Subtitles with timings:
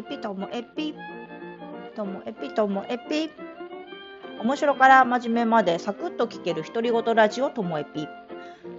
[0.00, 0.94] エピともエピ
[1.94, 3.30] ともエピともエピ。
[4.40, 8.08] 面白から真面目までサクッと聞ける独り言ラジオともエピ。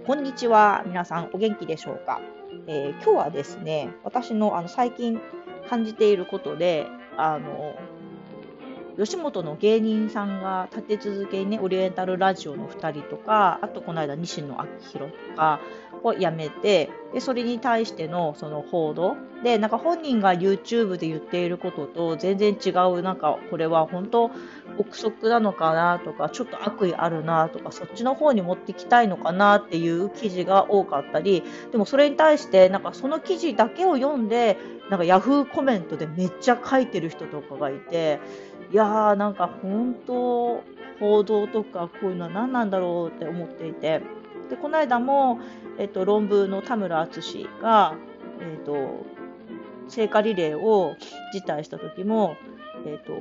[0.04, 2.20] こんにちは皆さんお元気でしょうか、
[2.66, 5.20] えー、今日はですね私のあの最近
[5.70, 7.76] 感じていることであの
[8.98, 15.60] 吉本の芸人さんが立て続けにね、オリエンタルラジオの2人とか、あとこの間西野昭弘とか
[16.02, 19.16] を辞めて、で、それに対してのその報道。
[19.42, 24.30] で、なんか本人が YouTube で言っていることと全然違う、なんかこれは本当
[24.78, 34.58] 憶測なのかなとか、ちょっと悪意あるなとか、そっちの方に持ってきたいのかなっていう記事が多かったり、でもそれに対して、なんかその記事だけを読んで、
[34.90, 38.20] なんか Yahoo コメントでめっちゃ書いてる人とかがいて、
[38.72, 40.62] いやーなんか本当
[40.98, 44.00] 報道とかこういうのは何なんだろうって思っていて。
[44.50, 45.38] でこの間も、
[45.78, 47.94] えっと、論文の田村淳が、
[48.40, 49.06] えっと、
[49.88, 50.94] 聖火リレーを
[51.32, 52.36] 辞退した時も、
[52.84, 53.14] えっと、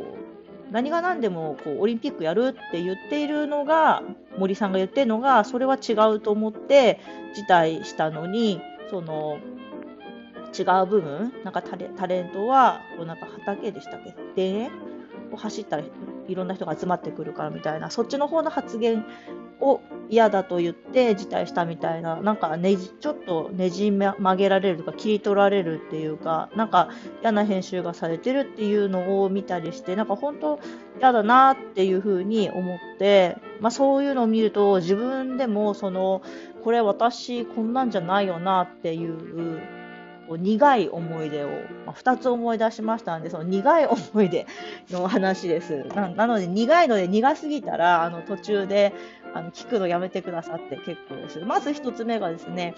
[0.71, 4.03] 何が何でもこうオリンピックやるって言っているのが
[4.37, 6.99] 森さんが言ってるのがそれは違うと思って
[7.33, 9.37] 辞退したのにその
[10.57, 14.13] 違う部分なんかタレントはこうなんか畑でしたっけ？
[14.35, 14.69] で
[15.31, 15.83] を走ったら
[16.27, 19.05] いろんな人が集まってくるからみたいなそっちの方の発言
[19.59, 26.89] を嫌だと言って辞退したみたいななんかねじちょっとねじ曲げられるとか切り取られるっていうかなんか
[27.21, 30.59] 嫌な編集がされてるっていうのを見たりしてなんか本当
[30.99, 36.21] 嫌だなっていうふうに思って、まあ、そういうのを見ると自分でもその
[36.63, 39.61] これ私こんなんじゃないよなっていう
[40.31, 41.49] こう苦い思い出を、
[41.85, 44.47] まあ、2つ思い出しましたので、その苦い思い出
[44.89, 45.83] の話です。
[45.93, 48.93] ななので、苦いので苦すぎたら、あの途中で
[49.33, 51.39] あの聞くのやめてくださって結構です。
[51.41, 52.75] まず1つ目がですね、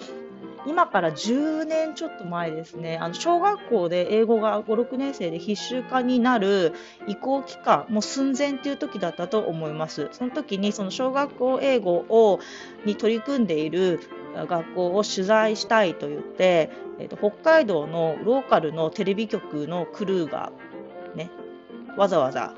[0.66, 6.72] 今から10年ちょっと前ですね、あの小学校で英語が5、6年生で必修化になる
[7.06, 10.08] 移行期間、もう寸前っていう時だったと思います。
[10.10, 12.40] その時にその小学校英語を
[12.84, 14.00] に取り組んでいる
[14.34, 20.52] 学校を取材したいと言って、えーと、北海道のローカルのテレビ局のクルーが、
[21.14, 21.30] ね、
[21.96, 22.54] わざわざ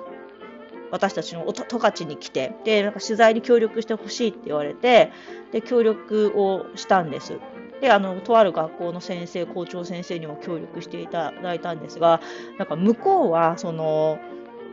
[0.90, 5.12] 私たちの十勝に来てでなんか取材に協力してほしいって言われて
[5.52, 7.38] で協力をしたんです。
[7.80, 12.22] であのとある学校の先生校長先生にも協力していただいたんですが
[12.58, 14.18] なんか向こうはその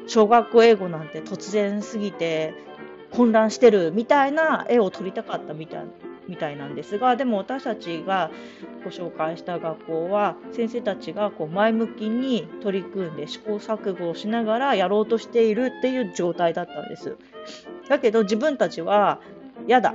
[0.08, 2.54] 小学校英語なんて突然すぎて
[3.12, 5.86] 混乱してるみたいな絵を撮りたかったみたい
[6.28, 8.32] みたいなんですがでも私たちが
[8.84, 17.18] ご紹介した学校は先生たちがこう前向きに取り組んで試行錯誤をしながらやろうとしているっていう状態だったんです。
[17.90, 19.20] だけど自分たちは
[19.68, 19.94] 嫌だ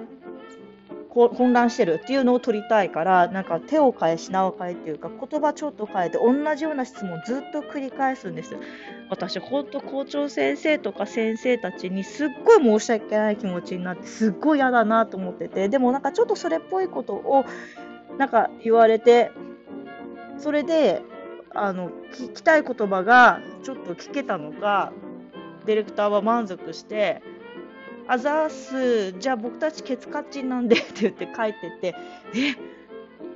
[1.28, 8.56] 混乱してるっていうのを取りたいからなんか手を変え品を変えっていうか言葉ちょっと変えて同じような質問をずっと繰り返すんです
[9.10, 17.44] 私ほんと校長先生とか先生たちにすっごい申し訳ない気持ちになってすっごい嫌だなと思っててでもなんかちょっとそれっぽいことを
[18.18, 19.32] なんか言われて
[20.38, 21.02] それで
[21.54, 24.92] あの聞きたい言葉がちょっと聞けたのか
[25.66, 27.22] ディレクターは満足して
[28.08, 30.76] あざーす、じゃあ僕たちケツカッチンなんで。
[30.76, 31.94] って言って帰ってて、
[32.34, 32.54] え、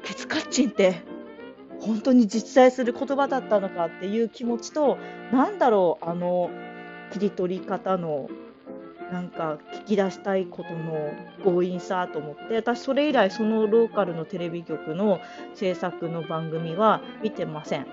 [0.03, 1.03] ケツカッチンって。
[1.81, 4.99] 本当に実在する言葉だったのかっていう気持ちと、
[5.33, 6.51] なんだろう、あの
[7.13, 8.31] 切り取り方の
[9.13, 11.13] なんか聞き出したいことの
[11.45, 12.57] 強引さと思って。
[12.57, 15.21] 私それ以来そのローカルのテレビ局の
[15.55, 17.87] 制作の番組は見てません。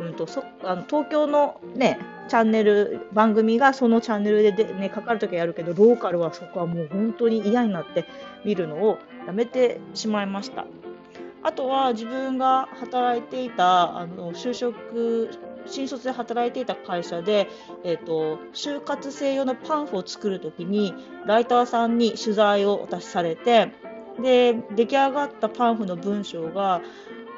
[0.00, 1.98] うんとそあの東京のね
[2.28, 8.04] チャンネル、番組がそのチャンネルでで、ね、かかるときはやるけど、ローカルはそこはもう本当に嫌になって
[8.44, 10.66] 見るのをやめてしまいました。
[11.42, 15.30] あとは自分が働いていた、あの就職、
[15.66, 17.48] 新卒で働いていた会社で、
[17.84, 20.94] えーと、就活生用のパンフを作るときに、
[21.26, 23.72] ライターさんに取材を私されて、
[24.20, 26.80] で出来上がったパンフの文章が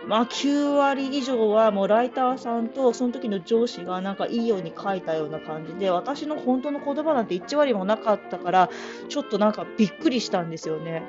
[0.06, 8.70] まあ、9割以上はもうライターさんとその時の上司がなんかいいように書いたような感じで私の本当の言葉なんて1割もなかったから
[9.08, 11.02] ちょっとなんかびっくりしたんですよね。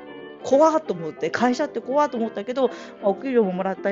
[0.44, 2.74] 怖っと思って会社って怖っと思ったけど、ま
[3.04, 3.90] あ、お給料ももらった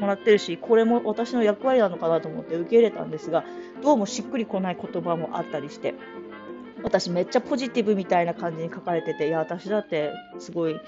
[0.00, 3.44] もらってるしこれも私の役割なのかなと思って受け入れたんですが
[3.82, 5.94] どうもしっくりこない言葉もあったりして
[6.82, 10.80] 私めっちゃポジティブみたいな感じに書かれてていや私だってすごい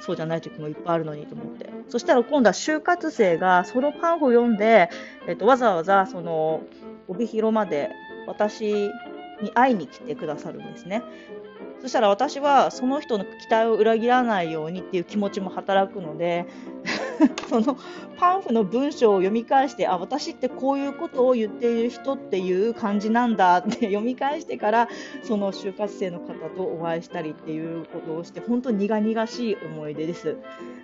[0.00, 1.70] そうじゃない時もいっぱいあるのにと思って。
[1.88, 4.88] そしたら今度は就活生がそのパンフを読んで、
[5.26, 6.62] えっと、わざわざその
[7.08, 7.90] 帯広まで
[8.26, 8.90] 私
[9.42, 11.02] に会いに来てくださるんですね。
[11.80, 16.46] そしたら私はその人の期待を裏切らないようにっていう気持ちも働くので
[17.48, 17.76] その
[18.18, 24.88] パンフの文章を読み返してあ私ってこういうことを言っている人っていう感じなんだって 読み返してから
[25.22, 30.36] その就活生の方とお会いしたりっていうことをして本当に苦々しい思い出です。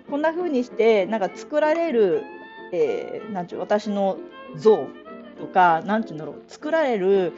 [0.09, 2.23] こんな風にしてなんか作られる、
[2.71, 4.17] えー、なんちゅう私の
[4.55, 4.87] 像
[5.39, 7.33] とかなんて言うんだろう作られる、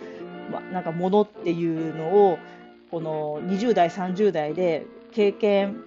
[0.52, 2.40] ま、なんかものっていうのを
[2.92, 5.84] この20代30代で経験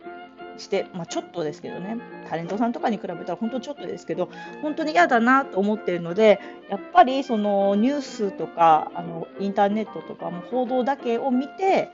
[0.58, 4.28] して、まあ、ちょっとですけどねタレントさんとかに比べたら本当ちょっとですけど
[4.62, 6.40] 本当に嫌だなと思っているので
[6.70, 11.90] やっぱりそのニュースとかあのインターネットとかも報道だけを見て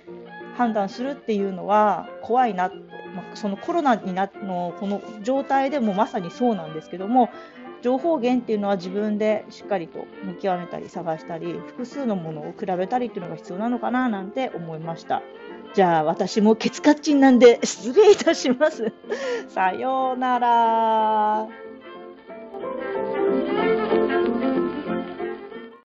[0.57, 2.69] 判断するっていうのは怖いな、
[3.15, 7.31] まあ、そのコロナになのこの状態でもまさにそうなんですけども
[7.83, 15.23] 情報源っていうのは自分でしっかりと見極めたり探したり複数のものを比べたりっていうのが必要なのかななんて思いました。
[15.75, 18.93] じゃあ私もケツカッチンなんで失礼いたします。
[19.49, 21.49] さようなら。